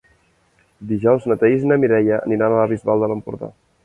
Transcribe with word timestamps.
Dijous 0.91 1.27
na 1.31 1.37
Thaís 1.43 1.67
i 1.67 1.69
na 1.73 1.77
Mireia 1.83 2.17
aniran 2.29 2.57
a 2.57 2.57
la 2.61 2.65
Bisbal 2.73 3.05
d'Empordà. 3.05 3.51